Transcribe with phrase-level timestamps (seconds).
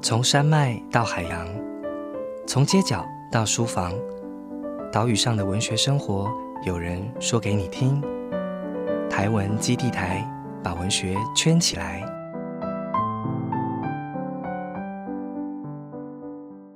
[0.00, 1.48] 从山脉到海洋，
[2.46, 3.92] 从街角到书房，
[4.92, 6.30] 岛屿上的文学生活，
[6.64, 8.00] 有人说给你听。
[9.10, 10.24] 台文基地台
[10.62, 12.00] 把文学圈起来。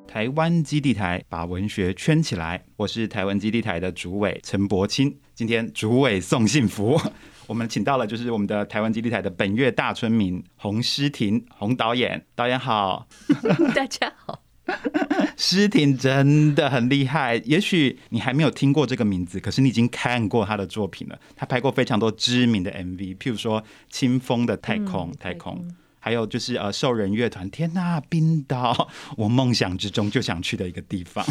[0.08, 2.62] 台湾基地台把文学圈起来。
[2.76, 5.16] 我是台湾基地台的主委陈柏清。
[5.32, 7.00] 今天主委送幸福，
[7.46, 12.24] 我们请到了就是我们的台湾基地台的本月大村民洪诗婷洪导演。
[12.34, 13.06] 导演好，
[13.74, 14.42] 大家好。
[15.36, 21.18] 诗婷真的很厉害，也许你还没有听过这个名字，可是你已经看过他的作品了。
[21.34, 25.68] 他拍过非常多知名的 MV，譬如说《清风的太空》，太空。
[26.04, 31.24] 还有就是呃，兽人乐团，天呐，冰岛， 我梦想之中就想去的一个地方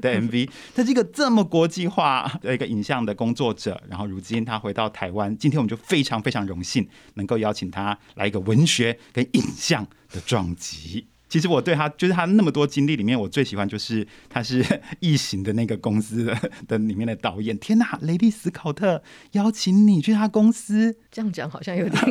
[0.00, 0.48] 的 MV。
[0.76, 11.08] 他是一个这么国际化的一个影像的工作者，然后如今他回到台湾，今天我们就非常非常荣幸能够邀请他来一个文学跟影像的撞击。
[11.32, 14.62] 其实我对他，就是他那么多经历里面，我最喜欢就是他是
[15.00, 17.56] 异形的那个公司的的里面的导演。
[17.58, 22.04] 天哪，雷利斯考特邀请你去他公司，这样讲好像有点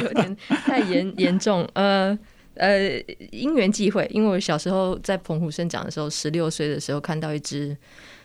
[0.00, 1.68] 有点太严严重。
[1.72, 2.16] 呃
[2.54, 7.76] 呃，因缘际会，因为我小时候在澎湖生长的时候，十六岁的时候看到一支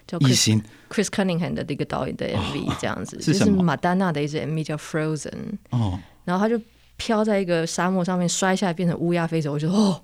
[0.05, 5.57] 叫异形 Chris Cunningham 的这个导演的 MV，这样子就是马丹娜的一支 MV 叫 Frozen。
[5.71, 6.63] 哦，然后他就
[6.97, 9.99] 飘在一个沙漠上面摔下来，变成乌鸦飞走，我就哦。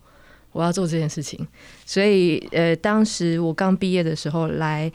[0.51, 1.47] 我要做这件事情，
[1.85, 4.91] 所以呃，当时我刚毕业的时候来，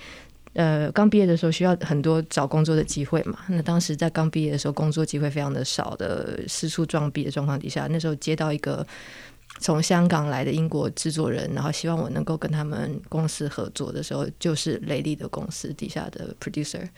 [0.55, 3.38] 呃，刚毕业的时候需要很多找工作的机会嘛。
[3.48, 8.84] 那当时在刚毕业的时候，工作机会非常的少的，四处撞壁的状况底下，那时候接到一个
[9.60, 16.88] 从香港来的英国制作人，然后希望我能够跟他们公司合作的时候，就是雷利的公司底下的 producer，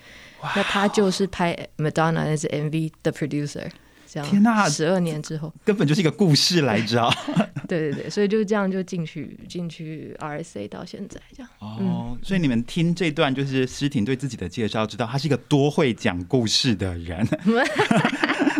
[0.55, 3.69] 那他就是拍 Madonna 那支 MV 的 producer。
[4.07, 4.69] 天呐！
[4.69, 7.09] 十二年之后，根本就是一个故事来着。
[7.67, 11.49] 对对对，所以就是这样就进去进去 RSA 到现在这样。
[11.59, 17.27] 哦，所以你们听这段就是诗婷对自己的介绍，知道他是一个多会讲故事的人。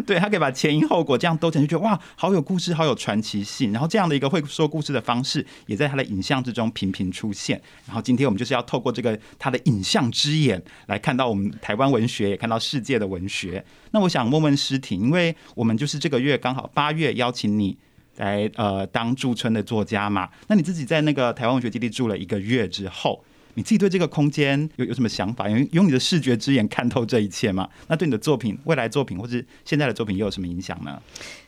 [0.07, 3.73] 对他可以把前因后果这样都讲，就觉得哇，好有故事，好有传奇性。
[3.73, 7.61] 然后这样的一个会说故事的方式，也在他的影像之中频频出现。
[7.85, 13.63] 然后今天我们就是要透过这个他的影像之眼，来看到我们台湾文学，也看到世界的文学。
[13.91, 17.77] 那我想问问诗婷，因为我们就是这个月刚好八月邀请你
[18.15, 23.21] 来呃当驻村的作家嘛，那你自己在那个台湾文学基地住了一个月之后。
[23.57, 25.49] 你自己对这个空间有有什么想法？
[25.49, 27.67] 用用你的视觉之眼看透这一切吗？
[27.87, 31.01] 那对你的作品、未来作品或者现在的作品又有什么影响呢？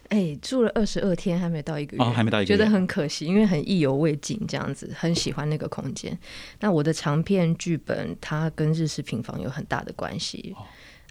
[0.08, 6.18] 哎，住了二十二天还没到一个月，哦，还没到一个月，觉得很可惜，因为很意犹未尽，这样子很喜欢那个空间。
[6.62, 10.56] 那我的长篇剧本它跟日式平房有很大的关系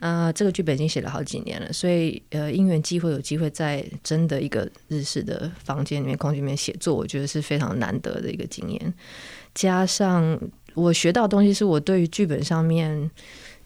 [0.01, 8.95] 啊，这个剧本已经写了好几年了，所以呃，因缘机会有机会在真的一个日式的房间里面、空间里面写作，我觉得是非常难得的一个经验，
[9.55, 10.37] 加上。
[10.75, 13.11] 我学到的东西是我对于剧本上面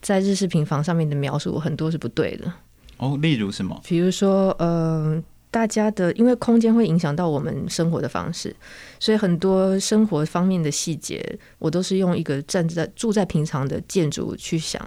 [0.01, 2.51] 在日式平房上面的描述很多是不对的
[2.97, 3.79] 哦，例如什么？
[3.85, 5.21] 比如说，呃，
[5.51, 8.55] 大家的因为空间会影响到我们生活的方式，
[8.99, 14.81] 所以很多生活方面的细节，我都是用一个站在住在平常的建筑去想。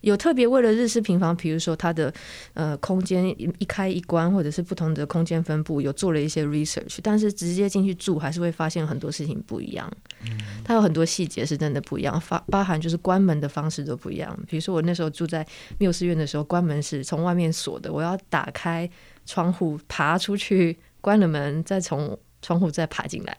[0.00, 2.12] 有特别为了日式平房，比如说它的
[2.54, 3.28] 呃空间
[3.58, 9.90] 一开一关，或者是不同的空间分布，有做了一些 research，但是直接进去住还是会发现很多事情不一样。
[10.24, 14.38] 嗯，它有很多细节是真的不一样，发包含就是关门的方式都不一样。
[14.48, 15.46] 比如说我那时候住在
[15.78, 18.88] 缪斯院的时候，关门是从外面锁的，我要打开
[19.26, 23.36] 窗户爬出去，关了门再从窗户再爬进来。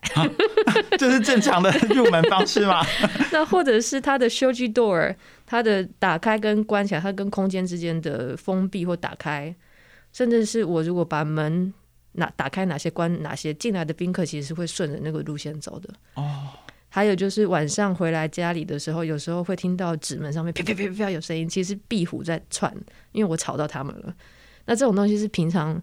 [0.97, 2.85] 这是正常的 入门方式吗？
[3.31, 5.15] 那或者是它的 shoji door。
[5.51, 9.55] 它的打开跟关起来，它跟空间之间的封闭或打开，
[10.13, 11.73] 甚至是我如果把门
[12.11, 15.89] 哪打开，哪些关，哪些进来的宾客其实是会顺着那个路线走的。
[16.13, 16.49] 哦，
[16.89, 22.71] 还有就是晚上回来家里的时候，有时候会听到纸门上面 啪啪啪啪有声音，其实壁虎在窜，
[23.11, 24.13] 因为我吵到他们了。
[24.65, 25.81] 那这种东西是平常。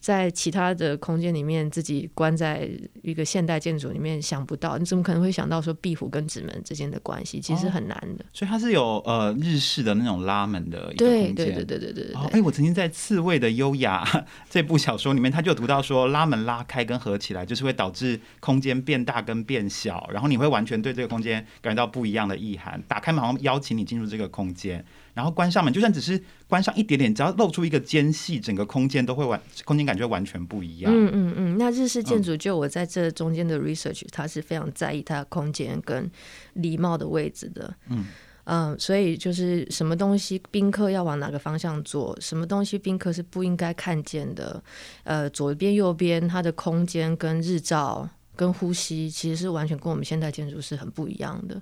[0.00, 2.68] 在其他的空间里面，自己关在
[3.02, 7.38] 一个现代建筑里面，想不到，你怎么可能会想到说壁虎跟纸门之间的关系？
[7.38, 8.24] 其实很难的。
[8.32, 11.34] 所以它是有呃日式的那种拉门的一个空间。
[11.34, 12.14] 对对对对对对。
[12.32, 14.02] 哎，我曾经在《刺猬的优雅》
[14.48, 22.82] 这部小说里面，他就有读到说，拉门拉开跟合起来，就是会导致空间变大跟变小，然后你会完全对这个空间感觉到不一样的意涵。
[22.88, 24.82] 打开门，好像邀请你进入这个空间。
[25.20, 26.18] 然后关上门，就算只是
[26.48, 30.90] 关上一点点，只要露出一个间隙，整个空间都会完，空间感觉完全不一样。
[30.90, 31.58] 嗯嗯嗯。
[31.58, 36.10] 那日式建筑，就我在这中间的 research，它是非常在意它的空间跟
[36.54, 37.74] 礼貌的位置的。
[37.90, 38.06] 嗯
[38.44, 44.64] 嗯，所以就是什么东西宾客要往哪个方向坐，什么东西宾客是不应该看见的。
[45.04, 48.08] 呃，左边右边它的空间跟日照。
[48.36, 51.60] 跟呼吸，其实是完全跟我们现代建筑是很不一样的。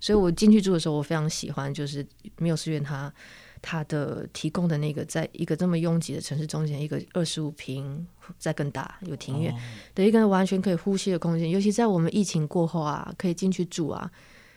[0.00, 2.06] 所以我进去住的时候，我非常喜欢，就是
[2.38, 3.12] 缪斯院它
[3.60, 8.06] 它的提供的那个，在一个这么拥挤的城市中间，一个二十五平
[8.38, 9.54] 再更大有庭院
[9.94, 11.50] 的一个完全可以呼吸的空间。
[11.50, 14.10] 尤其在我们疫情过后啊，可以进去住啊，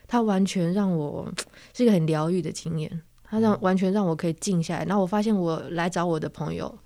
[0.08, 1.32] 它完全让我
[1.74, 3.02] 是一个很疗愈的经验。
[3.24, 4.86] 它让完全让我可以静下来。
[4.86, 6.78] 然后我发现我来找我的朋友。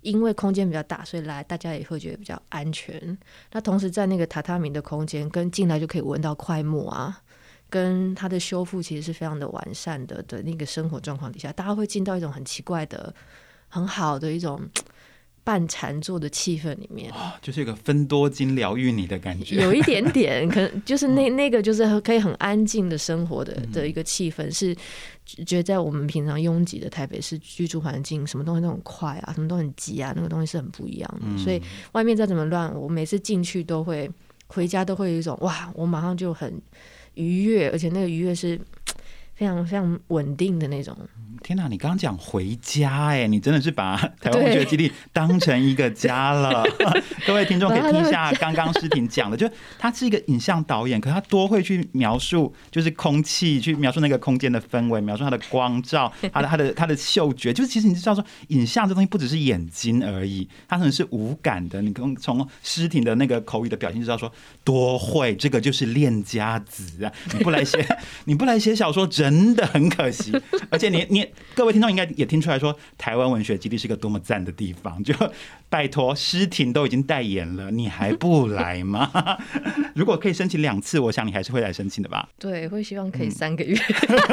[0.00, 3.16] 因为空间比较大，所以来大家也会觉得比较安全。
[3.52, 7.22] 那同时在那个榻榻米的空间，跟进来就可以闻到快木啊，
[7.74, 13.12] 跟它的修复其实是非常的完善的的那个生活状况底下，大家会进到一种很奇怪的、
[13.68, 14.60] 很好的一种。
[15.46, 17.12] 半禅坐的气氛里面，
[17.42, 24.74] 就是一个分多金疗愈你的感觉，有一点点，可能就是 那那个就是可以很安静的生活的的一个气氛，是
[25.44, 31.36] 觉得在我们平常拥挤的台北市居住环境，什么东西都很快啊，什么都很急啊，那个东西是很不一样的。
[31.36, 31.60] 所以
[31.92, 34.10] 外面再怎么乱，我每次进去都会
[34.46, 36.58] 回家都会有一种哇，我马上就很
[37.14, 38.60] 愉悦，而且那个愉悦是
[39.34, 40.96] 非常非常稳定的那种。
[41.44, 41.68] 天哪！
[41.68, 46.64] 你刚刚讲回家，哎，你真的是把台湾文学基地当成一个家了。
[47.26, 49.46] 各位听众可以听一下刚刚诗婷讲的，就
[49.78, 57.52] 他是一个影像导演，可他多会去描述，就是空气，去描述那个空间的氛围，描述它的光照，他的他的 他的嗅觉。
[57.52, 61.82] 就是其实你知道说，影像这东西不只是眼睛而已，它可能是无感的。
[61.82, 64.32] 你从从诗婷的那个口语的表现知道说，
[64.64, 67.12] 多会，这个就是练家子啊！
[67.36, 67.86] 你不来写，
[68.24, 70.32] 你不来写小说，真的很可惜。
[70.70, 71.33] 而且你你。
[71.54, 75.02] 各位听众应该也听出来说，台湾文学基地是个多么赞的地方。
[75.02, 75.14] 就
[75.68, 79.10] 拜托，诗婷都已经代言了，你还不来吗？
[79.94, 82.28] 如果可以申请两次，我想你还是会来申请的吧？
[82.38, 83.76] 对，会希望可以三个月。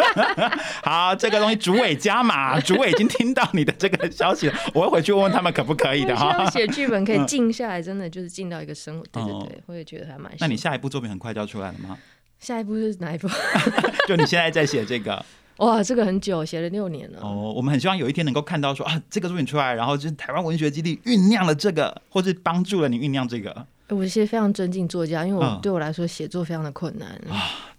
[0.83, 6.49] 好，这个东西主委加码， 主委已经听到你的这个消息了，我会回去问问他们可不可以的哈。
[6.49, 9.05] 写剧本可以静下来，真的就是静到一个生活。
[9.11, 10.31] 对对对，我也觉得还蛮。
[10.39, 11.97] 那你下一部作品很快就要出来了吗？
[12.39, 13.27] 下一部是哪一部？
[14.07, 15.23] 就你现在在写这个。
[15.57, 17.19] 哇，这个很久，写了六年了。
[17.21, 23.65] 哦，我们很希望有一天能够看到说啊，这个作品出来，然后就是台湾文学基地酝酿了这个，或是帮助了你酝酿这个。
[23.89, 27.21] 我其实非常尊敬作家，因为我对我来说写作非常的困难，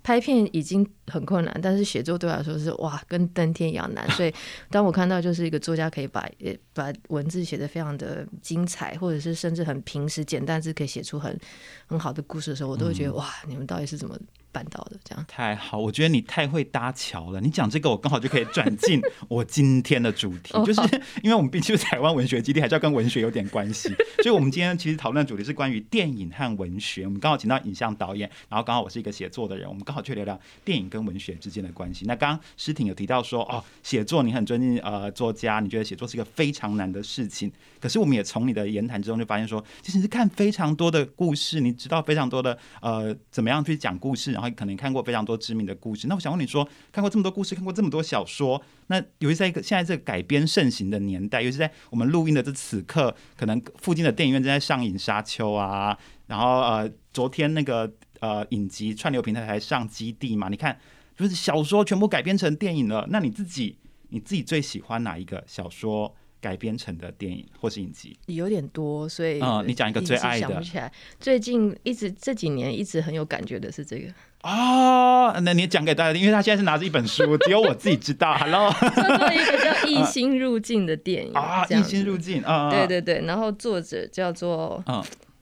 [0.02, 4.08] 拍片已经很困难，但是写作对我来说是哇，跟登天一样难。
[4.12, 4.32] 所以
[4.70, 6.28] 当我看到就是一个作家可以把
[6.74, 11.38] 把文字写的非常的精彩，或者是甚至很平时简单字可以写出很
[11.86, 14.16] 很好的故事的时候，我都会觉得哇，你们到底是怎么？
[14.54, 17.40] 办到的这样太好，我觉得你太会搭桥了。
[17.40, 20.82] 你讲这个，我刚好就可以转进 我今天的主题，就是
[21.22, 23.88] 因为我们毕竟是台湾文学基地，还是要跟文学有点关系。
[24.22, 27.06] 所以，我们今天其实讨论的主题是关于电影和文学。
[27.06, 32.06] 我们刚好请到影像导演，然后刚好我是一个写作的人，我们刚好去聊聊电影跟文学之间的关系。
[32.06, 37.52] 那刚刚诗婷有提到说，哦，写作你很尊敬呃作家，你觉得写作是一个非常难的事情。
[37.78, 44.32] 可是我们也从你的言谈之中就发现说，其实是看非常多的故事，你知道非常多的呃怎么样去讲故事。
[44.32, 55.98] 然后可能看过非常多知名的故事，那我想问你说，看过这么多故事，看过这么多小说，那尤其在一个现在这个改编盛行的年代，尤其在我们录音的这此刻，可能附近的电影院正在上映《沙丘》啊，
[56.28, 57.92] 然后呃，昨天那个
[58.22, 60.48] 呃影集串流平台才上《基地》嘛？
[60.48, 60.78] 你看，
[61.14, 63.76] 就是小说全部改编成电影了，那你自己
[64.08, 66.14] 你自己最喜欢哪一个小说？
[66.42, 70.40] 改编成的电影或是影集有点多，所以嗯，你讲一个最爱的。
[70.40, 75.32] 想不起来，最近一直这几年一直很有感觉的是这个哦。
[75.44, 78.34] 那你讲给大家听，因为他现在是拿着一本书， 只有我自己知道。
[78.34, 83.24] Hello， 叫做一个叫《异星入境》的电影啊，《异星入境》啊，对对对。
[83.24, 84.82] 然后作者叫做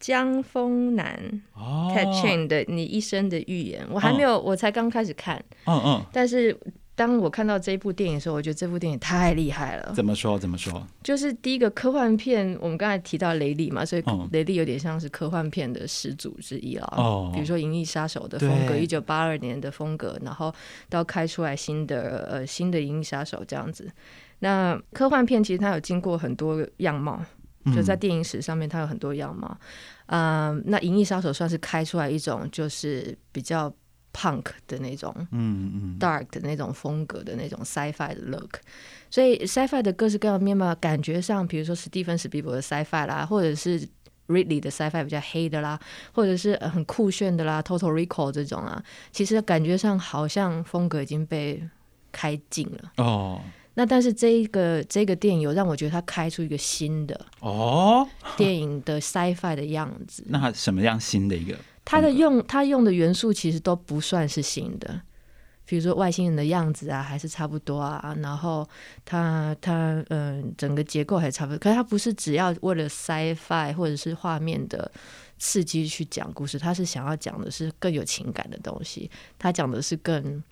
[0.00, 6.59] 江峰南哦 c a t c h i n 的《你一生的预言》，我还没有，我才刚开始看，嗯嗯，但是。
[6.97, 9.90] 当我看到这部电影的时候，我觉得这部电影太厉害了。
[9.95, 10.38] 怎么说？
[10.38, 10.87] 怎么说？
[11.02, 14.02] 就是第一个科幻片，我们刚才提到雷利嘛，所以
[14.33, 16.85] 雷利有点像是科幻片的始祖之一了。
[16.99, 20.54] 哦，比如说《银翼杀手》的风格，一九八二年的风格，然后
[20.90, 23.90] 到开出来新的呃新的《银翼杀手》这样子。
[24.40, 27.25] 那科幻片其实它有经过很多样貌，
[27.67, 29.57] 就在电影史上面它有很多样貌。
[30.07, 33.73] 嗯，那《银翼杀手》算是开出来一种就是比较。
[34.12, 38.57] punk 的那种，嗯嗯，dark 的那种风格的那种 sci-fi 的 look，
[39.09, 43.79] 所以 sci-fi 的各式各样的面貌，感觉上，比如说史蒂芬史皮伯的 sci-fi 啦，或者是
[44.26, 45.79] Ridley 的 sci-fi 比较黑的啦，
[46.12, 51.62] 或者是很酷炫的啦，Total Recall 这种啊，其实感觉上好像风格已经被
[52.11, 53.40] 开尽了哦。
[53.75, 60.25] 那但是这一个这个电影有让我觉得它开出一个新的哦电影的 sci-fi 的样子。
[60.29, 61.57] 那什么样新的一个？
[61.85, 65.00] 它的用它用的元素其实都不算是新的，
[65.65, 68.15] 比如说外星人的样子啊，还是差不多啊。
[68.21, 68.69] 然后
[69.05, 71.59] 它它嗯，整个结构还差不多。
[71.59, 74.91] 可是它不是只要为了 sci-fi 或者是画面的
[75.39, 79.11] 刺激去讲故事，它是想要讲的是更有情感的东西。
[79.39, 80.43] 它讲的是更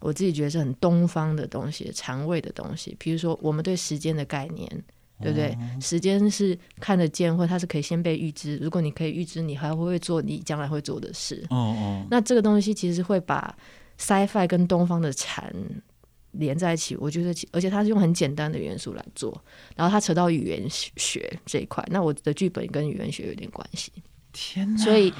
[0.00, 2.96] 我自己觉得是很东方的东西，禅味的东西。
[2.98, 4.84] 比如说我们对时间的概念。
[5.22, 5.56] 对不对？
[5.80, 8.56] 时间是看得见，或它是可以先被预知。
[8.56, 11.46] 如果你可以预知，你还会不会做你将来会做的事？
[11.50, 12.06] 哦哦。
[12.10, 13.56] 那这个东西其实会把
[13.96, 15.54] sci-fi 跟东方的禅
[16.32, 16.96] 连在一起。
[16.96, 19.32] 我觉得，而且它是用很简单的元素来做，
[19.76, 21.82] 然后它扯到语言学这一块。
[21.90, 23.92] 那我的剧本跟语言学有点关系。
[24.34, 24.76] 天哪！
[24.76, 25.14] 所以，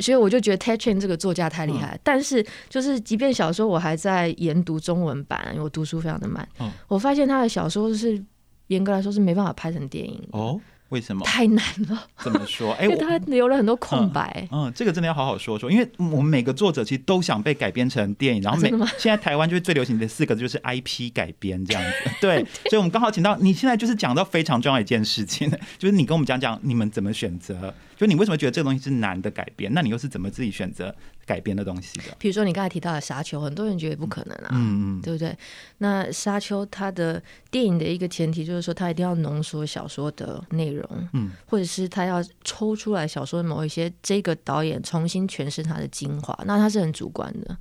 [0.00, 1.98] 所以我就觉得 Tetchin 这个作家太厉害。
[2.04, 6.46] 但是，就是即便小说我还在研读中文版，因为我读书非常的慢。
[6.88, 8.22] 我发现他的小说是。
[8.68, 11.24] 严格来说是没办法拍成电影哦，为什么？
[11.24, 12.06] 太难了。
[12.18, 12.72] 怎么说？
[12.80, 14.48] 哎，因为他留了很多空白。
[14.52, 22.10] 嗯，这个真的要好好说说，因为我们每个作者其实都想被改编成电影，然后每 现在台湾就是最流行的四个就是 IP 改编这样子。
[22.20, 29.72] 对，所以我们刚好请到你现在就是讲到非常重要一件事情，就是你跟我们讲讲你们怎么选择，就你为什么觉得这个东西是难的改编？
[29.74, 30.94] 那你又是怎么自己选择？
[31.26, 35.36] 改编的东西的，比如说你刚才提到的《沙丘》，很多人觉得不可能啊，嗯嗯，对不对？
[35.78, 47.56] 那《沙丘》它的电影的一个前提就是说，它一定要浓缩小说的内容，嗯，或者是它要抽出来小说的某一些，这个导演重新诠释它的精华，那它是很主观的，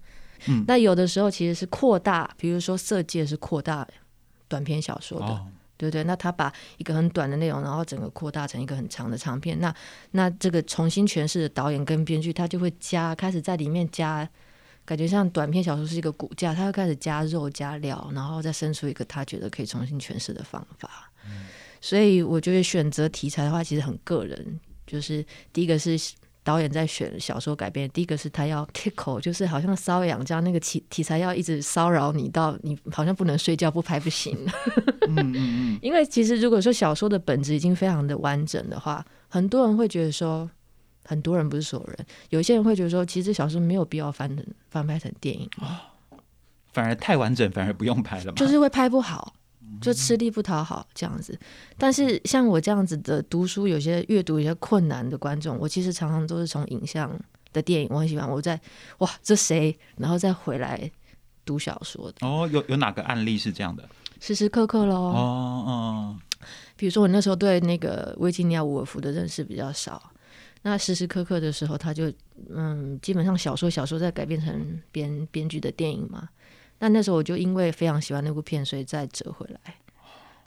[0.48, 0.64] 嗯。
[0.68, 3.88] 那有的时候其实是扩大，比如说《色戒》是扩大
[4.48, 5.42] 短篇小说的。
[5.78, 6.04] 对不对？
[6.04, 9.60] 那他把一个很短的内容，然后整个扩大成一个很长的长片。
[9.60, 9.74] 那
[10.12, 14.28] 那这个重新诠释的导演跟编剧，他就会加开始在里面加，
[14.86, 21.12] 感觉像短篇小说是一个骨架，他会开始加肉加料，然后再生出一个他觉得可以重新诠释的方法。
[21.82, 24.60] 所以我觉得选择题材的话，其实很个人。
[24.88, 26.00] 就是第一个是。
[26.46, 34.38] 导演在选小说改编，第一个是他要 tickle，就是好像瘙痒这样，那个题题材要一直骚扰你到你好像不能睡觉，不拍不行。
[35.08, 35.80] 嗯嗯嗯。
[35.82, 40.48] 因为其实如果说小说的本质已经非常的完整的话，很多人会觉得说，
[41.04, 45.50] 很多人不是所有人，有些人会觉得说，其实小说没有必要翻成翻拍成电影，
[46.72, 49.34] 反而太完整，反而不用拍了嘛，就是会拍不好。
[49.82, 51.38] 就吃力不讨好这样子，
[51.78, 57.12] 但是像我这样子的读书，有些阅读有些困难的观众，我其实常常都是从影像
[57.54, 58.30] 的电影，我很喜欢。
[58.30, 58.60] 我在
[59.00, 59.78] 哇，这谁？
[59.98, 60.90] 然后再回来
[61.46, 62.28] 读小说的。
[62.28, 63.88] 哦，有有哪个案例是这样的？
[64.20, 64.96] 时时刻刻喽。
[64.96, 66.18] 哦哦。
[66.76, 70.12] 比如说我那时候对那个维吉尼亚·伍尔夫的认识比较少，
[70.62, 72.12] 那时时刻刻的时候，他就
[72.50, 76.30] 嗯，基本上小说小说在改编成编编剧的电影嘛。
[76.86, 79.76] 那那时候我就因为非常喜欢那部片，所以再折回来，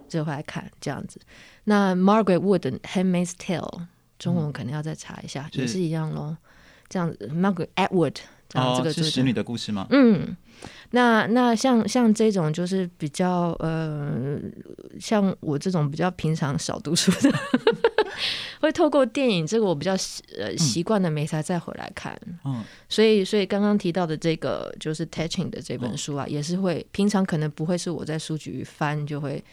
[0.08, 1.20] 折回来看这样子。
[1.64, 3.60] 那 Margaret Wood 的《Handmaid's Tale》
[4.20, 6.36] 中文肯定要再查一下，也是一样喽。
[6.88, 8.14] 这样子，Margaret Atwood
[8.48, 9.88] 这样这个是使女的故事吗？
[9.90, 10.36] 嗯，
[10.92, 14.38] 那那像像这种就是比较呃，
[15.00, 17.36] 像我这种比较平常少读书的。
[18.60, 19.92] 会透过电影这个我比较
[20.36, 29.44] 呃习惯的美才再回来看，嗯，所以所以刚刚提到的这个就是 Touching 的这本书啊，也是会平常可能不会是我在书局翻就会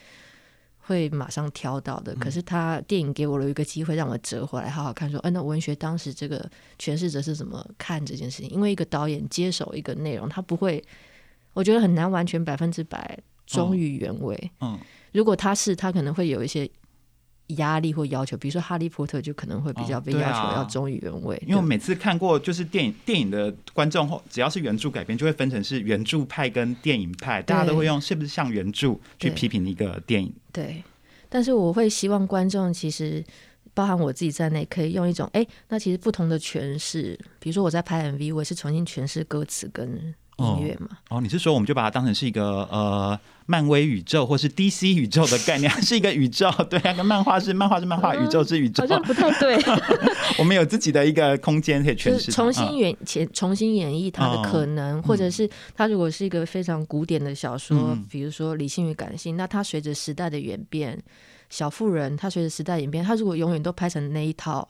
[0.80, 8.50] 会马上挑到的，可是他电影给我了一个机会让我折回来好好看，说，嗯，那文学当时这个诠释者是怎么看这件事情？
[8.50, 10.84] 因为一个导演接手一个内容，他不会，
[11.54, 14.80] 我觉得很难完全百分之百忠于原味，嗯，
[15.12, 16.68] 如果他是，他可能会有一些。
[17.48, 21.40] 压力或要求，比如说《哈利波特》就可能会比较被要求要忠于原味。
[21.46, 30.34] 因为我每次看过就是电影电影的观众后，只要是原著改编，就会分成是原著派跟电影派，大家都会用是不是像原著去批评一个电影。
[30.52, 30.84] 对，
[31.30, 33.24] 但是我会希望观众其实
[33.74, 40.14] 包含我自己在内，可以用一种哎，那其实不同的诠释，比如说我在拍 MV，我也是重新诠释歌词跟。
[40.38, 40.90] 音乐嘛？
[41.10, 46.52] 哦，你是说我们就把它当成是一个呃漫威宇宙或是 DC 宇宙的概念，是一个宇宙？
[46.66, 49.58] 对啊，跟漫画是漫画是漫画，宇宙是宇宙，好像不太对。
[50.38, 61.02] 我们有自己的一个空间可以诠释，重新演前重新演绎它的可能，或者是它如果是一个非常古典的小说，比如说理性与感性，那它随着时代的演变，
[61.50, 64.68] 小妇人它随着时代演变，它如果永远都拍成那一套。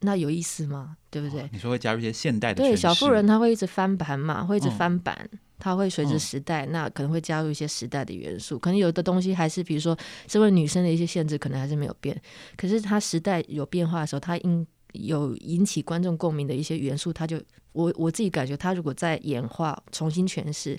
[0.00, 0.96] 那有意思吗？
[1.10, 1.48] 对不对？
[1.52, 8.58] 你说会加入一些现代的对小妇人，他会一直翻盘嘛，会一直翻版，他会随着时代，那可能会加入一些时代的元素。
[8.58, 9.96] 可能有的东西还是，比如说
[10.28, 12.20] 身为女生的一些限制，可能还是没有变。
[12.56, 17.40] 可是他时代有变化的时候，他应有引起观众共鸣的一些元素，他就
[17.72, 20.78] 我我自己感觉，他如果在演化、重新诠释，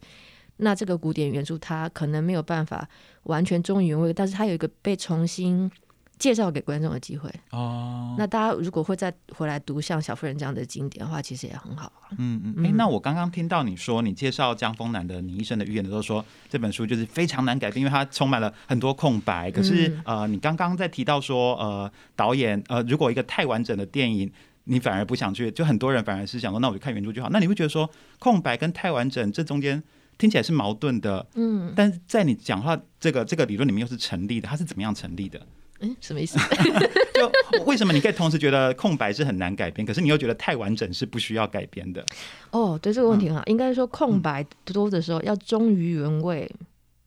[0.57, 2.87] 那这个古典元素，它可能没有办法
[3.23, 5.71] 完全忠于原味，但是它有一个被重新。
[6.19, 7.29] 介绍给观众的机会。
[7.51, 12.09] 哦，那大家如果会再回来读像《小妇人》这样的经典的话，其实也很好啊。
[12.17, 19.51] 嗯嗯，哎、那我刚刚听到你说你介绍江丰南的《你一生的预言》的时候，说这本书就是非常难改编，因为它充满了很多空白。
[19.51, 24.31] 可是、嗯呃，你刚刚在提到说，呃，导演呃，如果一个太完整的电影。
[24.69, 27.29] 你反而不想去，就很多人反而是想说，那我就看原著就好。
[27.29, 29.81] 那你会觉得说，空白跟太完整这中间
[30.17, 35.39] 听起来是矛盾的，嗯但是在你讲话这个这个理论里面又是成立的，它是怎么样成立的？
[35.79, 36.37] 嗯，什么意思？
[37.13, 42.05] 就为什么你可以同时觉得空白是很难改编，可是你又觉得太完整是不需要改编的？
[42.51, 46.49] 哦，对这个问题很好，应该说空白多的时候要忠于原味，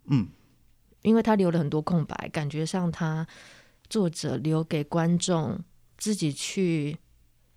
[0.09, 0.29] 嗯
[1.03, 3.27] 因为他留了很多空白，感觉上他
[3.89, 5.59] 作者留给观众
[5.97, 6.97] 自己去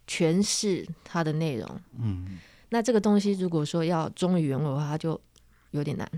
[0.08, 1.82] 诠释他的内容。
[2.00, 2.40] 嗯
[2.70, 5.20] 那这个东西如果说要忠于原味的话，它就
[5.72, 6.10] 有点难。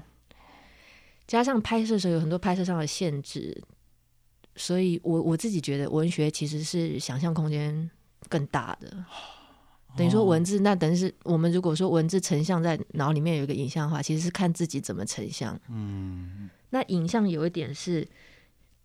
[1.28, 3.62] 加上拍摄的时候有很多拍摄上的限制，
[4.56, 7.90] 所以我我自己觉得文学其实是想象空间
[8.30, 9.06] 更大的。
[9.98, 15.58] 等于说文字，那等于是我们如果说文字成像在脑里面有一个影像的话，其实是看自己怎么成像。
[15.70, 18.06] 嗯那影像有一点是，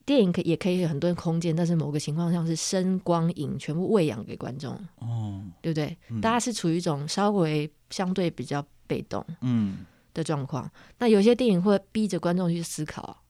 [0.07, 5.99] 电影可也可以有很多空间，但是某个情况下是声光影全部喂养给观众，哦对不对？
[6.11, 9.79] 嗯大家是处于一种稍微相对比较被动嗯
[10.15, 10.71] 的状况。
[10.99, 13.21] 那有些电影会逼着观众去思考，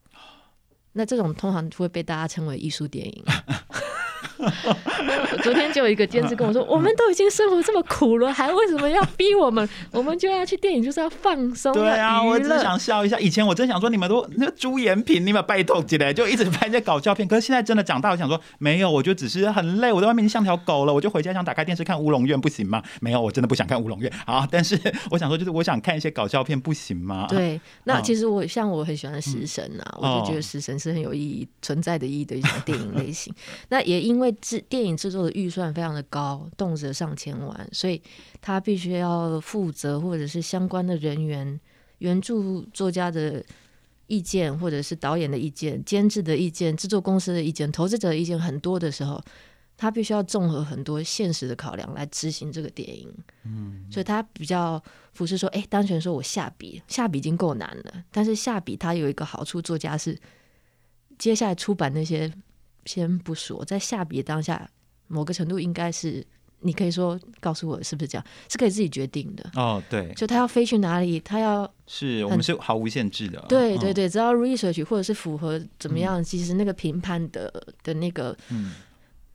[0.93, 3.23] 那这种通常会被大家称为艺术电影。
[5.43, 9.67] 昨天就有一个监制跟我说：“我们都已经生活这么苦了，还为什么要逼我们？
[9.91, 12.21] 我们就要去电影，就是要放松，对啊。
[12.23, 13.19] 我只是想笑一下。
[13.19, 17.27] 以前我真想说，你们都那个朱延平，你们拜托起来，就一直拍那些搞笑片。
[17.27, 22.81] 可是现在真的长大，我想说，没有，我就只是很累，我在外面像条狗了，我就回家想打开电视看《乌龙院》，不行吗？
[23.01, 24.79] 没有，我真的不想看《乌龙院》啊，但是
[25.09, 27.25] 我想说，就是我想看一些搞笑片，不行吗？
[27.29, 33.33] 对，那嗯其实我像我很喜欢食神啊，我就觉哦得食神是很有意义、存在的意义的一种电影类型。
[33.69, 38.01] 那也因为制电影制作的预算非常的高，动辄上千万，所以
[38.41, 41.59] 他必须要负责或者是相关的人员、
[41.97, 43.43] 原著作家的
[44.07, 49.21] 意见，或者是导演的意见、监制的意见、制作公司的意见、投资者的意见很多的时候。
[49.77, 53.11] 他必须要综合很多现实的考量来执行这个电影，
[53.45, 54.79] 嗯，所以他比较
[55.11, 58.03] 不是说，哎、单纯说我下笔，下笔已经够难了。
[58.11, 60.15] 但是下笔他有一个好处，作家是
[61.17, 62.31] 接下来出版那些
[62.85, 64.69] 先不说，在下笔当下，
[65.07, 66.25] 某个程度应该是
[66.61, 69.49] 你可以说告诉我是不是这样，是可以自己决定的。
[69.55, 73.39] 哦，对，就他要飞去哪里，他要是我们是毫无限制的。
[73.39, 77.51] 嗯，对对对，只要 research 或者是符合怎么样，其实那个评判的
[77.83, 78.73] 的那个嗯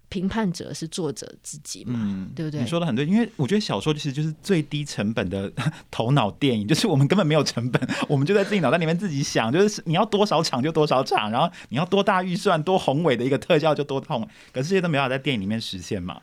[0.09, 5.53] 评判者是作者自己嘛，嗯，对不对你说的很对，因为我觉得小说其实就是最低成本的
[5.91, 16.21] 头脑电影，就是我们根本没有成本， 我们就在自己脑袋里面自己想，就是你要多少场就多少场，然后你要多大预算、多宏伟的一个特效就多痛，可是这些都没办法在电影里面实现嘛。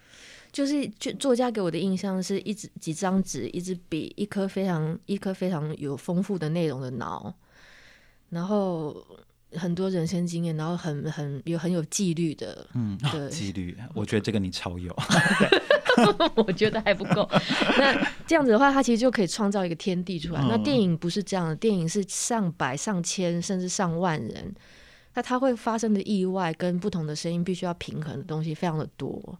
[0.51, 7.33] 就是就作家给我的印象是一支几张纸、一支笔、一颗非常一颗非常有丰富的内容的脑，
[8.29, 8.95] 然后
[9.55, 14.95] 很多人生经验，然后很很有很有纪律的，嗯，对纪律，我觉得这个你超有。
[16.35, 17.29] 我觉得还不够。
[17.77, 17.93] 那
[18.25, 20.41] 这样子的话，它其实就可以创造一个天地出来。
[20.41, 24.53] 嗯那电影不是这样的，电影是上百、上千甚至上万人，
[25.13, 29.37] 那它会发生的意外跟不同的声音必须要平衡的东西非常的多。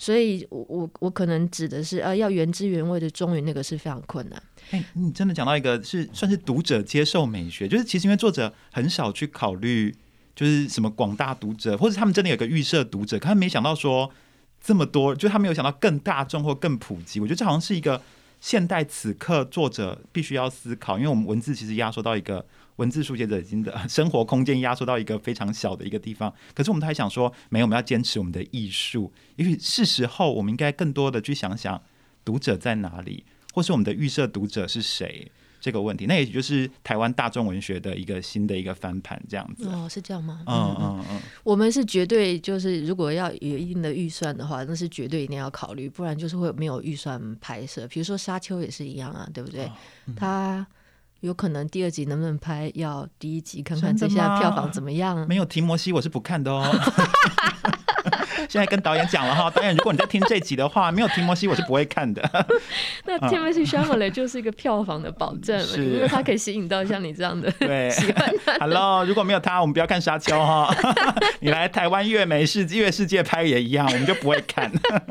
[0.00, 4.42] 所以我，我我可能指的是，呃，要原汁原味的忠于那个是非常困难。
[4.70, 9.94] 哎、你真的讲到一个是算是读者接受美学，就是其实因为作者很少去考虑，
[10.34, 14.10] 就是什么广大读者，或者他们真的有个预设读者，可他没想到说
[14.58, 17.20] 这么多，就他没有想到更大众或更普及。
[17.20, 18.00] 我觉得这好像是一个
[18.40, 22.46] 现代此刻作者必须要思考，因为我们文字其实压缩到一个
[22.80, 29.12] 文字书写者已经的 生活空间压缩到一个非常小的一个地方，可是我们还想说，没有，我们要坚持我们的艺术。
[29.36, 31.80] 也许是时候，我们应该更多的去想想
[32.24, 33.24] 读者在哪里。
[33.52, 35.28] 或是我们的预设读者是谁
[35.60, 39.68] 这个问题，那也许就是台湾大众文学的一个新的一个翻盘这样子。
[39.68, 40.40] 哦，是这样吗？
[40.46, 47.88] 嗯嗯嗯，我们是绝对就是，如果要有一定的预算的话，那是绝对一定要考虑，不然就是会没有预算拍摄。
[47.88, 49.64] 比如说《沙丘》也是一样啊，对不对？
[49.64, 49.72] 哦
[50.06, 50.64] 嗯它
[51.20, 55.26] 有可能第二集能不能拍，要第一集看看这下票房怎么样。
[55.28, 56.64] 没有提摩西我是不看的哦。
[58.50, 62.20] 现在跟导演讲了哈，导演，如果你在听这集的话，没有提摩西，我是不会看的。
[63.06, 68.58] 那 Timothy Chalamet 就是一个票房的保证了，是因为他可以吸引到像你这样的对喜欢他。
[68.58, 70.68] Hello，如果没有他，我们不要看沙丘哈。
[71.38, 74.68] 你来台湾越美世越世界拍也一样，我们就不会看。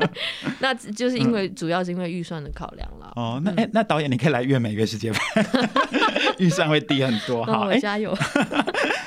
[0.60, 3.10] 那就是因为主要是因为预算的考量了。
[3.16, 5.46] 哦，那哎、那导演你可以来越美越世界拍，
[6.36, 7.42] 预算会低很多。
[7.46, 8.14] 哈，加油！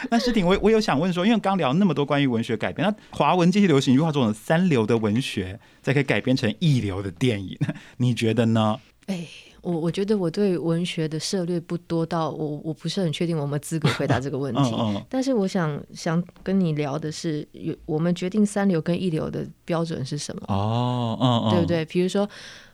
[0.09, 7.57] 那诗婷，我我有想问说，因为刚聊那么多关于文学改编，那华文这些流行一句话说，三流的文学才可以改编成一流的电影，
[7.97, 8.79] 你觉得呢？
[9.07, 9.27] 哎，
[9.61, 14.61] 我我觉得我对文学的涉略不多到我我不是很确定我们资格回答这个问题。
[14.73, 20.43] 嗯嗯，但是我想想跟你聊的是，有我们决定三流跟一流的标准是什么？
[20.47, 21.65] 哦，嗯嗯，对不？
[21.67, 21.85] 对？
[21.85, 22.29] 比如说，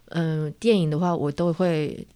[0.10, 2.08] 嗯、电影的话，我都会，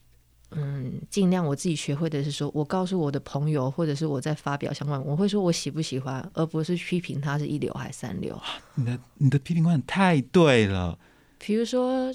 [0.55, 8.39] 嗯，尽量我自己学会的是说，我告诉我的朋友，或者是我在发表相关，我会说我喜不喜欢，而不是批评他是一流还是三流。
[8.75, 10.97] 你的你的批评观太对了。
[11.39, 12.09] 比如说，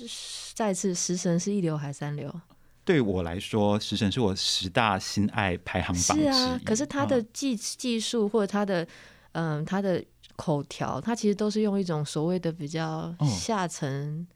[0.55, 2.33] 再次，食神是一流还是三流？
[2.83, 6.16] 对我来说，《食神》是我十大心爱排行榜。
[6.16, 8.88] 是啊，可是他的嗯技技术或者他的，
[9.33, 10.03] 嗯，他的
[10.37, 14.27] 口条，他其实都是用一种所谓的比较哦下层，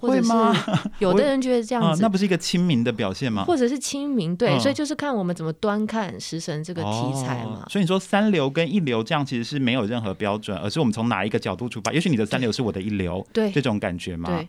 [0.00, 0.52] 或者吗
[0.98, 3.44] 有的人觉得这样啊，子那不是一个亲民的表现吗？
[3.44, 7.68] 或者是亲民，对，嗯所以就是看我们怎么端看食神这个题材嘛哦。
[7.68, 11.92] 所以你说三流跟一流这样其实是没有任何标准，而是我们从哪一个角度出发？
[11.92, 14.28] 也许你的三流是我的一流，对这种感觉吗？
[14.28, 14.48] 对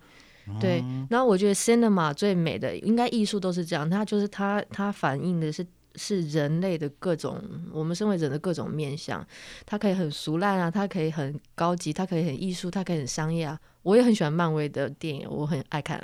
[0.60, 7.40] 对，然后我觉得 cinema 最美的，应该艺术都是这样，它就是它它反映的是是人类的各种，
[7.72, 9.26] 我们身为人的各种面相，
[9.66, 13.58] 它可以很俗烂啊，它可以很高级，它可以很艺术，它可以很商业啊。
[13.84, 16.00] 我也很喜欢漫威的电影，我很爱看。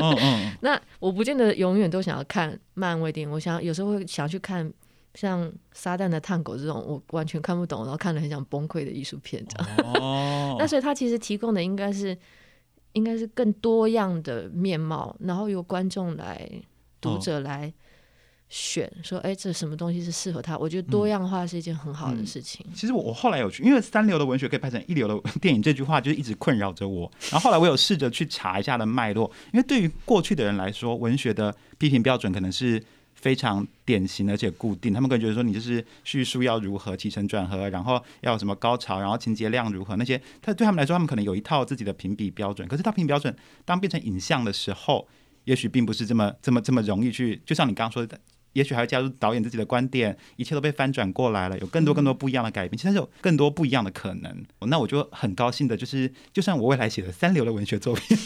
[0.00, 4.72] 嗯嗯， 那我不见得永远都想要看漫威电影，我想有时候会想去看
[5.14, 9.94] 像《撒旦的探狗》这种我完全看不懂，然后看了很想崩溃的艺术片这样。
[9.94, 12.16] 哦， 那所以它其实提供的应该是
[12.92, 16.50] 应该是更多样的面貌，然后由观众来、
[17.00, 17.72] 读者来
[18.54, 20.58] 选，说哎，这什么东西是适合他？
[20.58, 22.64] 我觉得多样化是一件很好的事情。
[22.74, 27.10] 其实我我后来有去，因为三流的文学可以拍成一流的 电影这句话，就是一直困扰着我。
[27.30, 32.82] 然后后来我有试着去查一下的脉络，因为对于过去的人来说，文学的批评标准可能是
[33.14, 42.68] 非常典型而且固定，他们可能觉得说你就是叙述要如何起承转合，然后要有什么高潮，然后情节量如何那些，他对他们来说，他们可能有一套自己的评比标准。
[42.68, 43.34] 可是，他评比标准
[43.64, 45.08] 当变成影像的时候，
[45.44, 48.20] 也许并不是这么这么这么容易去，就像你刚刚说的。
[48.52, 54.44] 也许还要加入导演自己的观点，一切都被翻转过来了，有更多更多不一样的改变，其实有更多不一样的可能。
[54.66, 58.16] 那我就很高兴的，就是就算我未来写的三流的 文学作品，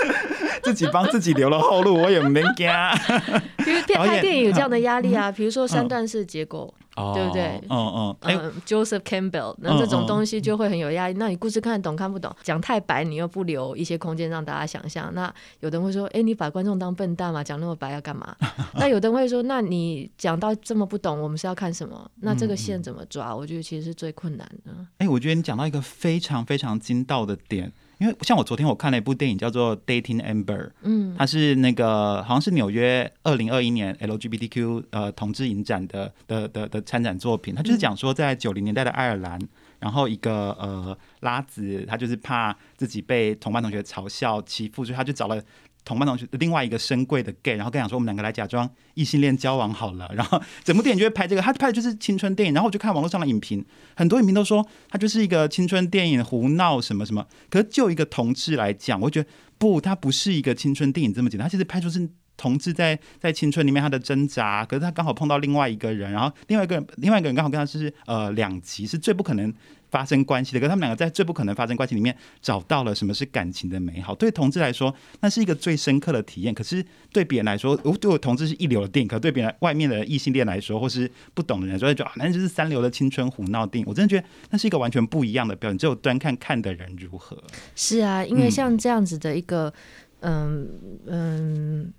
[0.62, 2.92] 自己帮自己留了后路，我也没加。
[3.66, 11.14] 因为电拍电影有这样的压力啊，比如说三段式结构，哦对不对嗯嗯，哎、嗯，Joseph Campbell，那嗯这种嗯东西就会很有压力。
[11.14, 15.12] 那你故事看得懂看不懂，讲太白，你又不留一些空间让大家想象。
[15.14, 18.36] 那有的人会说，哎，你把观众当笨蛋嘛，讲那么白要干嘛？
[18.74, 22.10] 那有的人会说，那你讲到这么不懂，我们是要看什么？
[22.22, 23.34] 那这个线怎么抓？
[23.34, 24.72] 我觉得其实是最困难的。
[24.98, 39.38] 哎、我觉得你讲到一个非常非常精到的点，因为像我昨天我看了一部电影叫做《Dating Amber》，嗯，它是那个好像是纽约二零二一年 LGBTQ 呃同志影展的的的的参展作品，它就是讲说在九零年代的爱尔兰。
[39.80, 45.42] 然后一个呃拉子，他就是怕自己被同班同学嘲笑欺负，所以他就找了
[45.90, 50.08] 同班同学另外一个深柜的 gay，然后跟讲说我们两个来假装异性恋交往好了。
[50.14, 52.54] 然后整部电影就会拍这个，他拍的就是青春电影。
[52.54, 53.64] 然后我就看网络上的影评，
[53.96, 57.26] 很多影评都说他就是一个青春电影，胡闹什么什么。
[57.48, 62.08] 可是就一个同志来讲，我觉得不，他不是一个青春电影这么简单，他其实拍出是。
[62.40, 69.52] 同志在在青春里面他的挣扎，可是他刚好碰到另外一个人，然后另外一个人另外一个人刚好跟他是呃两极，是最不可能
[69.90, 70.58] 发生关系的。
[70.58, 74.14] 可是他们两个在最不可能发生关系里面找到了什么是感情的美好。
[74.14, 76.54] 对同志来说，那是一个最深刻的体验。
[76.54, 83.86] 可是对别人来说，我对我同志是一流的电影，可对别人外面的异性恋来说，或是不懂的人来说，就觉得啊，那就是三流的青春胡闹电影。
[83.86, 87.36] 我真的觉得那是一个完全不一样的表演，只有端看看的人如何。
[87.76, 89.72] 是啊，因为像这样子的一个，
[90.20, 90.68] 嗯
[91.06, 91.92] 嗯。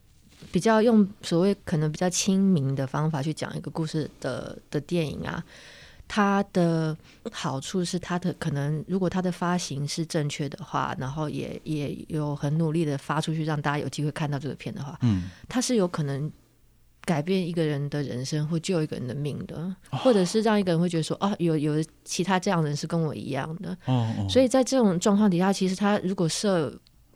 [0.52, 5.44] 比较用所谓可能比较亲民的方法去讲一个故事的的电影啊，
[6.08, 6.96] 它的
[7.32, 16.30] 好处是它的可能如果它的发行是正确的话，然后也也有很努力的发出去，让大家有机会看到这个片的话，嗯，它是有可能
[17.06, 24.28] 改变一个人的人生或救一个人的命的，或者是让一个人会觉得说啊，有有其他这样的人是跟我一样的，哦哦。
[24.30, 26.72] 所以在这种状况底下，其实他如果射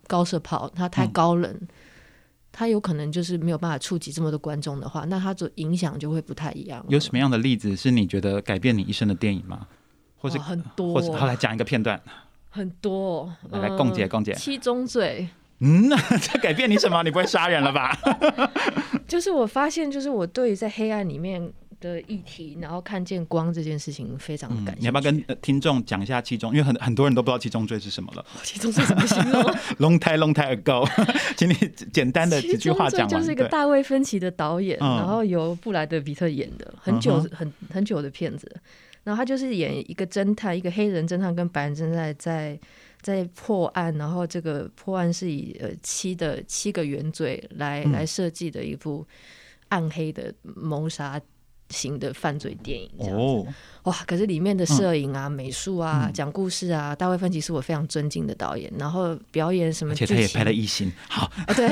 [0.07, 1.53] 高射炮，他太高冷，
[2.57, 6.83] 他有可能就是没有办法触及这么多观众的话，那他的影响就会不太一样。
[6.87, 9.67] 有什么样的例子是你觉得改变你一生的电影吗？
[10.17, 12.01] 或是很多或者他来讲一个片段。
[12.49, 15.27] 很多、哦，来来共解呃共解七宗罪。
[15.59, 15.89] 嗯，
[16.21, 17.03] 这 改变你什么？
[17.03, 17.91] 你不会杀人了吧？
[19.05, 21.51] 就是我发现，就是我对于在黑暗里面
[21.93, 24.79] 的议题，然后看见光这件事情非常的感兴趣。
[24.79, 26.51] 嗯你要不要跟呃听众讲一下七中？
[26.51, 28.25] 因为很很多人都不知道七中罪是什么了。
[28.43, 29.41] 七中罪怎么形容
[29.79, 30.87] ？Long time, long time ago，
[31.37, 31.53] 请你
[31.93, 38.51] 简单的几句话讲就是一个大卫芬奇的导演，嗯然后由布莱德比特演的，很久、嗯很很久的片子。
[39.03, 42.59] 然后他就是演一个侦探，一个黑人侦探跟白人侦探在
[43.01, 49.05] 在破案，然后这个破案是以呃七的七个原罪来、嗯来设计的一部
[49.69, 51.21] 暗黑的谋杀
[51.69, 52.89] 型的犯罪电影。
[52.99, 53.47] 这样子哦，
[53.83, 53.95] 哇！
[54.05, 58.71] 可是里面的摄影啊、美术啊、嗯讲故事啊，大卫芬奇是我非常尊敬的导演。
[58.77, 61.69] 然后表演什么剧情，而且他也拍了《异形》，好，啊，对。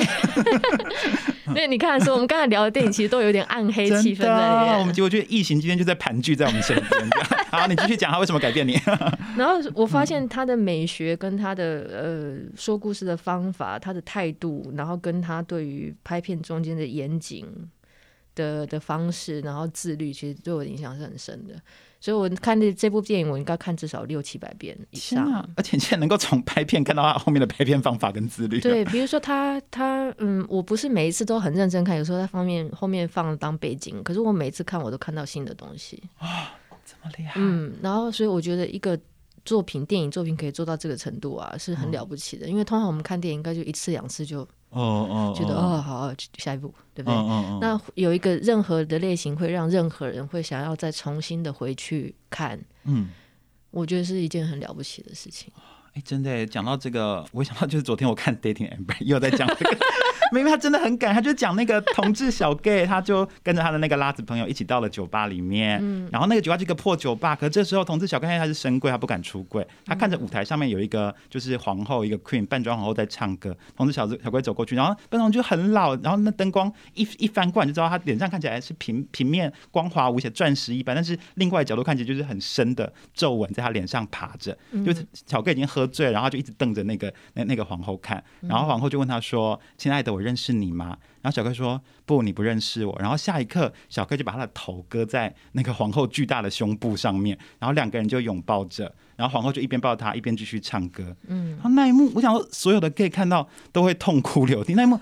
[1.55, 4.79] 那你看，说我们刚才聊的电影其实都有点暗黑气氛在里的，面。
[4.79, 7.09] 我们结果觉得《异形》今天就在盘踞在我们身边。
[7.51, 8.79] 好，你继续讲他为什么改变你。
[9.37, 17.45] 然后我发现他的美学跟他的呃说故事的方法、他的态度，然后跟他对于拍片中间的严谨
[18.35, 21.53] 的的方式，然后自律，其实对我的影响是很深的。
[21.99, 25.25] 所以我看这这部电影，我应该看至少六七百遍以上。
[25.31, 25.47] 啊！
[25.55, 28.59] 而且你现在能够从拍片看到他后面的拍片方法跟自律。
[28.59, 36.53] 对，比如说他他嗯，我不是每一次都很认真看，有时候他方面后面放当背景，可是我每次看我都看到新的东西啊。
[36.85, 37.35] 这么厉害。
[37.37, 38.99] 嗯，然后所以我觉得一个
[39.45, 42.47] 作品电影作品可以做到这个程度啊，是很嗯了不起的。
[42.49, 47.15] 因为通常我们看电影应该就一次两次就哦哦，觉得哦好，下一步对不对？
[47.61, 53.09] 那有一个任何的类型会让任何人会想要再重新的回去看，嗯，
[53.71, 55.51] 我觉得是一件很了不起的事情。
[55.93, 59.77] 哎，真的讲到这个，我想到就是昨天我看 Dating Amber 又在讲这个，
[60.31, 101.15] 明明他真的很敢，他就讲那个同志小 gay，他就跟着他的那个拉子朋友一起到了酒吧里面，嗯然后那个酒吧是一个破酒吧，可这时候同志小 gay 他是深柜，他不敢出柜，他看着舞台上面有一个就是皇后，一个 queen 扮装皇后在唱歌，同志小小龟走过去，然后扮装就很老，然后那灯光一一翻过来就知道他脸上看起来是平平面光滑无瑕钻石一般，但是另外角度看起来就是很深的皱纹在他脸上爬着，就是小 gay 已经喝醉了，然后他就一直瞪着那个那那个皇后看，然后皇后就问他说：“亲爱的，我认识你吗？”然后小 gay 说：“不，你不认识我。”然后下一刻，小 gay 就把他的头搁在那个皇后巨大的胸部上面，然后两个人就拥抱着，然后皇后就一边抱他一边继续唱歌。
[101.27, 104.73] 嗯，然后那一幕，我想说，所有的 gay 看到都会痛哭流涕。
[104.73, 104.99] 那一幕。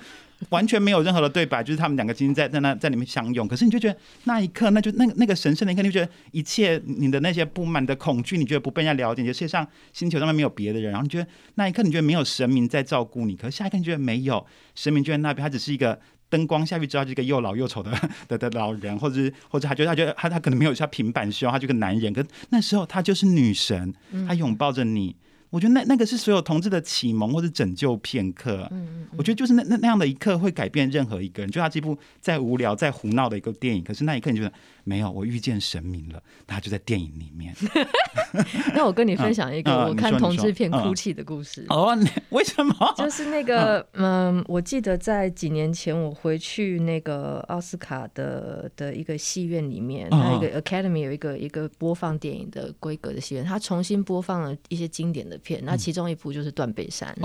[0.50, 3.48] 完全没有任何的对白，就是他们两个今天在在那在里面相拥。
[3.48, 16.00] 可是你就觉得那一刻，那就那个那个神圣的一刻，你就觉得一切你的那些不满、的恐惧，你觉得不被人家了解，你的世界上星球上面没有别的人，然后你觉得那一刻你觉得没有神明在照顾你，可是下一刻你觉得没有神明就在那边，他只是一个。
[16.32, 17.92] 灯光下去之后，就是一个又老又丑的
[18.30, 23.94] 的的老人，或者是或者他觉得他觉得他他可能没有像平板胸，他就个男人，可是那时候他就是女神，
[24.26, 25.14] 他拥抱着你。
[25.52, 28.68] 我觉得那那个是所有同志的启蒙或者拯救片刻。
[28.72, 31.52] 嗯嗯我觉得就是那那那样的一刻会改变任何一个人。
[31.52, 34.52] 就他这部再无聊、再胡闹的一个电影，可是那一刻你觉得
[34.84, 37.56] 没有，我遇见神明了，他就在电影里面。
[38.74, 41.66] 那我跟你分享一个我看同志片嗯哭泣的故事。
[41.70, 42.94] 哦，你为什么？
[42.98, 57.16] 就是那个，嗯，我记得在几年前，我回去那个奥斯卡的的一个戏院里面，嗯它一个 Academy 有一个一个播放电影的规格的戏院，它重新播放了一些经典的片，那其中一部就是《断背山》。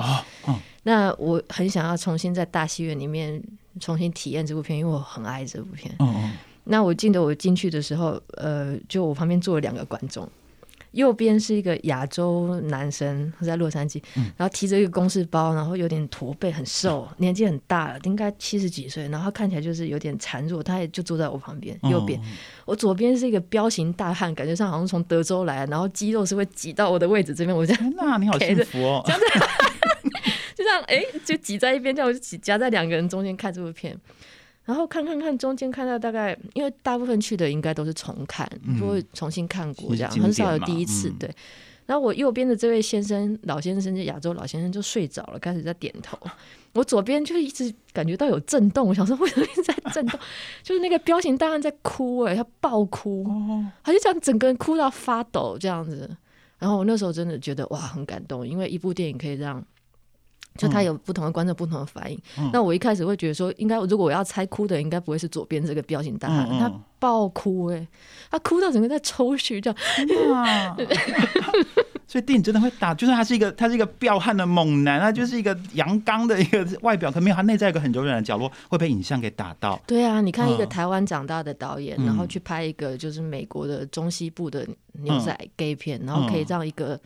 [0.83, 3.43] 那我很想要重新在大戏院里面
[3.81, 5.95] 重新体验这部片，因为我很爱这部片。
[5.99, 6.33] 嗯嗯，
[6.67, 10.29] 那我记得我进去的时候，呃，就我旁边坐了两个观众，
[10.93, 14.03] 右边是一个亚洲男生，他在洛杉矶，
[14.37, 22.21] 然后提着一个公事包，然后有点驼背，很瘦，年纪很大了，应该七十几岁，然后他看起来就是有点孱弱，他也就坐在我旁边，右边，
[22.65, 29.03] 我左边是一个彪形大汉，感觉上好像从德州来，然后肌肉是会挤到我的位置这边，我这样天哪，你好幸福哦！
[30.57, 33.95] 就这样，哎、就挤在一边，这样我就挤夹在两个人中间看这部片，
[34.67, 38.47] 然后看看看中间看到大概，因为大部分去的应该都是重看，
[38.79, 41.31] 不会重新看过这样，很少有第一次、嗯对。
[41.87, 46.19] 然后我右边的这位先生，老先生，就亚洲老先生就睡着了，开始在点头。
[46.73, 50.19] 我左边就一直感觉到有震动，我想说为什么一直在震动？
[50.65, 53.25] 就是那个彪形大汉在哭、哎，他爆哭，
[53.85, 56.11] 他就这样整个人哭到发抖这样子。
[56.59, 59.65] 然后我那时候真的觉得哇，很感动，因为一部电影可以让。
[60.57, 62.21] 就他有不同的观众不同的反应，
[62.53, 67.87] 那我一开始会觉得说，应该如果我要猜哭的，应该不会是左边这个彪形大汉，他爆哭哎、
[68.31, 70.77] 他哭到整个在抽搐，这样哇
[72.09, 79.79] 所以电影真的会打，就算他是一个他是一个彪悍的猛男，他就是一个阳刚的一个外表，可没有他内在一个很柔软的角落，会被影像给打到。
[79.87, 80.69] 对啊，你看一个嗯。
[80.77, 86.99] 台湾长大的导演，嗯然后去拍一个就是美国的中西部的牛仔 gay 片，然后可以让一个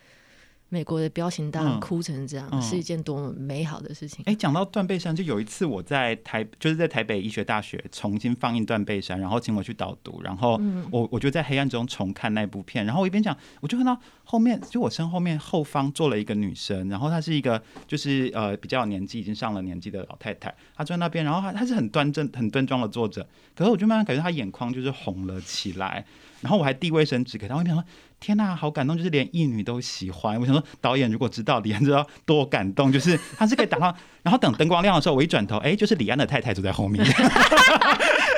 [0.70, 4.24] 美国的彪形大哭成这样，嗯是一件多么美好的事情。
[4.24, 26.06] 哎，讲到断背山，就有一次我在台，就是在台北医学大学重新放映断背山，然后请我去导读，然后嗯我我就在黑暗中重看那部片，然后我一边讲，我就看到后面，就我身后面后方坐了一个女生，然后她是一个就是呃比较有年纪，已经上了年纪的老太太，她坐在那边，然后她她是很端正、很端庄的坐着，可是我就慢慢感觉她眼眶就是红了起来，
[26.42, 27.85] 然后我还递卫生纸给她，我一边说。
[28.20, 28.94] 天呐、好感动！
[28.96, 30.38] 就是连义女都喜欢。
[30.38, 37.02] 我想说，导演如果知道李安知道多感动，就是他是可以打到，然后等灯光亮的时候，我一转头，哎、就是李安的太太坐在后面，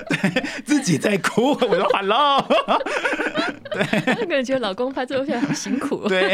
[0.09, 1.49] 对，自己在哭。
[1.49, 2.47] 我说 “hello”，
[4.07, 6.09] 那个人觉得老公拍这部片很辛苦、哦。
[6.09, 6.33] 对，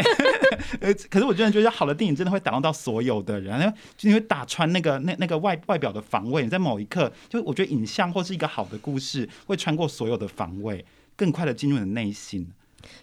[0.79, 10.85] 呃，可是我真的觉得好的电影真的会打动到所有的人，因为就你会打穿那个那那个外外表的防卫，你在某一刻，就我觉得影像或是一个好的故事，会穿过所有的防卫，
[11.15, 12.47] 更快的进入你的内心。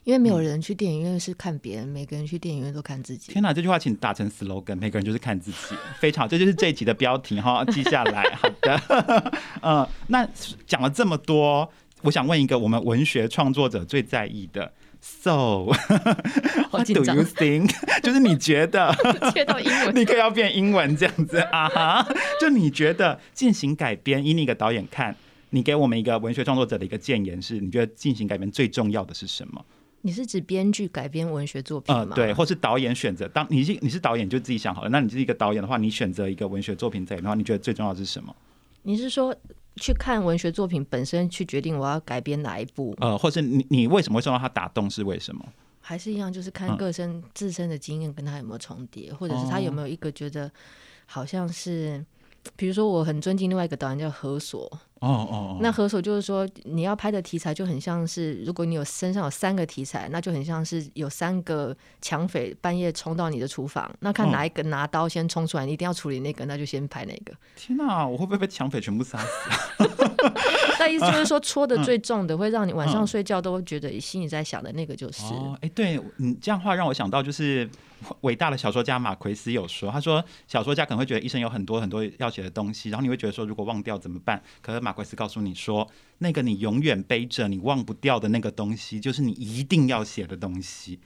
[0.05, 3.33] 因为没有人去电影院是看别人，每个人去电影院都看自己。
[3.33, 8.23] 天哪，这句话请打成 slogan，每个人就是看自己， 非常好，这就是这一集的标题哈， 记下来。
[8.37, 10.29] 好的，嗯， 那
[10.67, 11.71] 讲了这么多，
[12.03, 15.65] 我想问一个我们文学创作者最在意的，so
[16.71, 17.71] what do you think？
[18.03, 18.95] 就是你觉得
[19.33, 22.09] 切到英文，立刻要变英文这样子啊哈？
[22.41, 25.15] 就你觉得进行改编，以你一个导演看，
[25.51, 29.65] 你给我们一个文学创作者的一个建言是，你觉得进行改编最重要的是什么？
[30.03, 32.15] 你是指编剧改编文学作品呃，吗？
[32.15, 34.89] 对，或是导演选择，当你是你是导演，就自己想好了。
[34.91, 38.35] 那你是一个导演的话，你选择一个文学作品在的话，你觉得最重要的是什么？
[38.83, 39.35] 你是说
[39.77, 44.89] 去看文学作品本身，去决定我要改编哪一部，呃，或是你你为什么会受到他打动？
[44.89, 45.45] 是为什么？
[45.81, 50.51] 还是一样，就是看嗯个身自身的经验跟他有没有重叠，或者是他有没有一个觉得
[51.07, 52.05] 好像是，
[52.55, 67.35] 比如说我很尊敬另外一个导演叫何所，哦哦哦，那何首就是说，你要拍的题材就很像是，如果你有身上有三个题材，那就很像是有三个抢匪半夜冲到你的厨房，那看嗯哪一个拿刀先冲出来，你一定要处理那个，那就先拍那个。
[67.55, 69.85] 天哪、我会不会被抢匪全部杀死？
[70.81, 75.23] 那意思就是说，戳的最重的，会让你晚上嗯睡觉都觉得心里在想的那个就是。
[75.35, 77.69] 哦，哎，对你这样话让我想到，就是
[78.23, 84.43] 伟大的小说家马奎斯有说，他说小说家可能会觉得一生有很多很多要写的东西，然后你会觉得说如果忘掉怎么办？
[84.61, 85.89] 可是马奎斯告诉你说，
[86.19, 90.99] 那个你永远背着你忘不掉的那个东西，就是你一定要写的东西。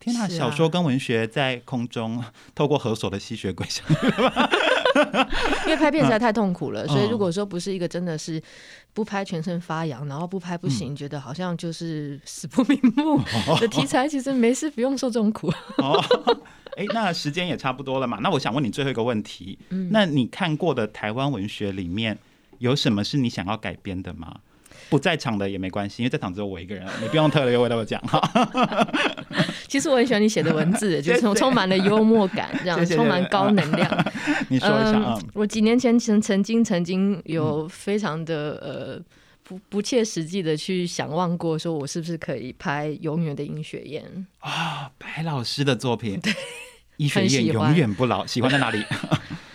[0.00, 2.22] 天哪、啊小说跟文学在空中
[2.54, 3.94] 透过何所的吸血鬼相遇，
[5.66, 8.42] 因为拍片实在太痛苦了，嗯所以如果说不是一个真的是
[8.92, 13.20] 不拍全身发痒，然后不拍不嗯行，觉得好像就是死不瞑目
[13.60, 15.48] 的题材，其实没事不用受这种苦。
[15.78, 16.02] 哦，
[16.76, 22.18] 哎，那时间也差不多了嘛，那我想问你最后一个问题，嗯那你看过的台湾文学里面
[22.58, 24.36] 有什么是你想要改编的吗？
[24.88, 28.20] 不在场的也没关系，因为在场只有我一个人，你不用特别为我讲哈。
[29.68, 34.06] 其实我很喜欢你写的文字，就是充充满了幽默感，这样充满高能量。
[34.48, 38.98] 你说一下啊、我几年前曾曾经曾经有非常的呃
[39.42, 44.04] 不不切实际的去想望过，说我是不是可以拍《永远的尹雪燕》。
[44.48, 46.18] 啊，白老师的作品，
[46.96, 48.82] 医学很院永远不老，喜欢在哪里？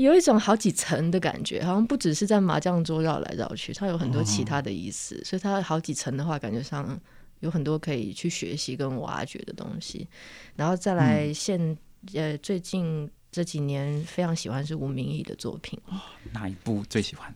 [0.00, 6.98] 有一种好几层的感觉，好像不只是在麻将桌绕来绕去，它有很多其他的意思，所以它好几层的话，感觉上
[7.40, 10.08] 有很多可以去学习跟挖掘的东西。
[10.56, 11.76] 然后再来现、
[12.14, 15.78] 呃最近这几年非常喜欢是吴明义的作品，
[16.32, 17.32] 哪一部最喜欢？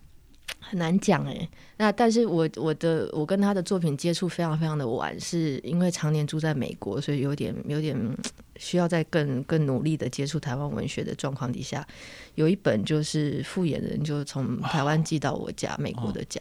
[0.59, 1.49] 很难讲哎。
[1.77, 8.17] 那但是我我的我跟他的作品接触非常非常的晚，是因为常年住在美国，所以有点有点嗯
[8.57, 11.87] 需要在更更努力的接触台湾文学的状况底下，
[12.35, 16.41] 有一本就是《复眼人》，就从台湾寄到我家，美国的家。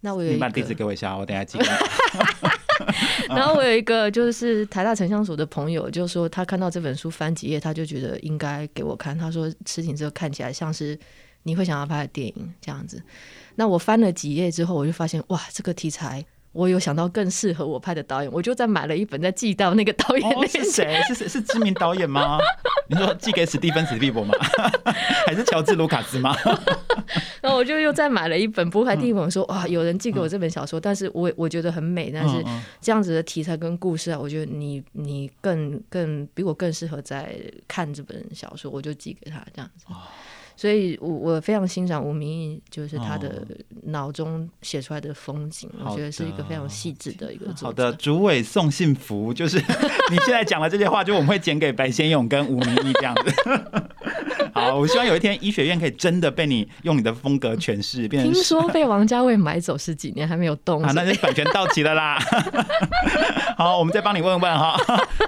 [0.00, 1.58] 那我有一你把地址，给我一下，我等下寄。
[3.28, 9.16] 然后我有一个就是台大城乡所的朋友，就说他看到这本书翻几页，他就觉得应该给我看。
[9.16, 10.98] 他说痴情这个看起来像是
[11.44, 13.02] 你会想要拍的电影这样子。
[13.54, 16.22] 那我翻了几页之后，我就发现哇，这个题材
[16.54, 20.64] 我有想到更适合我拍的导演，我就再买了一本，再寄到那个导演哦，那边。
[20.64, 21.02] 是谁？
[21.08, 21.28] 是谁？
[21.28, 22.38] 是知名导演吗？
[22.88, 24.32] 你说寄给史蒂芬·史蒂伯吗？
[25.26, 26.34] 还是乔治·卢卡斯吗？
[27.42, 32.42] 然后我就又再买了一本，不过还第一本说哇，有人寄给我这本小说，但是我我觉得很美，但是
[32.80, 37.34] 这样子的题材跟故事啊，我觉得你你更更比我更适合在
[37.66, 39.86] 看这本小说，我就寄给他这样子。
[40.56, 43.46] 所以我，我非常欣赏吴明义，就是他的
[43.84, 47.98] 脑中写出来的风景，好我觉得是一个非常细致的一个作好的，者。
[47.98, 49.58] 主委送幸福，就是
[50.10, 53.34] 你现在讲的这些话，就我们会剪给白先勇跟吴明义这样子。
[54.54, 62.16] 好，我希望有一天医学院可以真的被你用你的风格诠释，变成听说被王家卫买走十几年还没有动 啊，那就版权到期了啦。
[63.56, 64.76] 好，我们再帮你问问哈。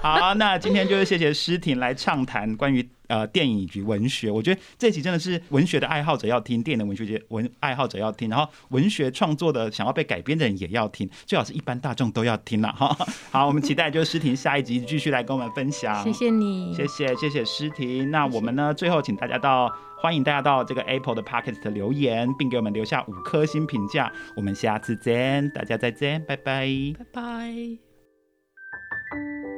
[0.01, 4.29] 好，那今天就是谢谢诗婷来畅谈关于呃电影以及文学。
[4.29, 12.95] 我觉得这期真的是文学的爱好者要听，电影的文学界文爱好者要听，然后文学创作的想要被改编的人也要听，最好是一般大众都要听了哈。
[13.31, 16.03] 好，我们期待就是诗婷下一集继续来跟我们分享。
[16.03, 18.09] 谢谢你，谢谢谢谢诗婷。
[18.11, 24.11] 那我们呢，最后请大家到欢迎大家到这个 Apple 的 Podcast 留言，并给我们留下五颗星评价。
[24.35, 29.56] 我们下次见，大家再见，拜拜，拜拜。